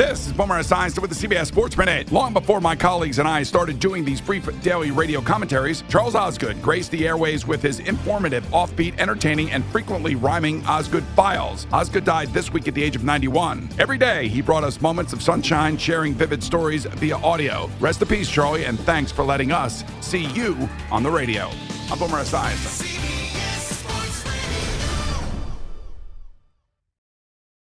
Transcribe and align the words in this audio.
This 0.00 0.28
is 0.28 0.32
Boomer 0.32 0.58
Esiason 0.58 1.00
with 1.00 1.10
the 1.10 1.28
CBS 1.28 1.48
Sports 1.48 1.76
Minute. 1.76 2.10
Long 2.10 2.32
before 2.32 2.58
my 2.58 2.74
colleagues 2.74 3.18
and 3.18 3.28
I 3.28 3.42
started 3.42 3.78
doing 3.78 4.02
these 4.02 4.18
brief 4.18 4.48
daily 4.62 4.90
radio 4.90 5.20
commentaries, 5.20 5.84
Charles 5.90 6.14
Osgood 6.14 6.62
graced 6.62 6.90
the 6.90 7.06
airways 7.06 7.46
with 7.46 7.60
his 7.60 7.80
informative, 7.80 8.42
offbeat, 8.46 8.98
entertaining, 8.98 9.50
and 9.50 9.62
frequently 9.66 10.14
rhyming 10.14 10.64
Osgood 10.64 11.04
Files. 11.14 11.66
Osgood 11.70 12.06
died 12.06 12.32
this 12.32 12.50
week 12.50 12.66
at 12.66 12.72
the 12.72 12.82
age 12.82 12.96
of 12.96 13.04
91. 13.04 13.68
Every 13.78 13.98
day, 13.98 14.26
he 14.26 14.40
brought 14.40 14.64
us 14.64 14.80
moments 14.80 15.12
of 15.12 15.20
sunshine, 15.20 15.76
sharing 15.76 16.14
vivid 16.14 16.42
stories 16.42 16.86
via 16.86 17.18
audio. 17.18 17.70
Rest 17.78 18.00
in 18.00 18.08
peace, 18.08 18.30
Charlie, 18.30 18.64
and 18.64 18.80
thanks 18.80 19.12
for 19.12 19.22
letting 19.22 19.52
us 19.52 19.84
see 20.00 20.24
you 20.28 20.66
on 20.90 21.02
the 21.02 21.10
radio. 21.10 21.50
I'm 21.90 21.98
Boomer 21.98 22.22
Esiason. 22.22 22.89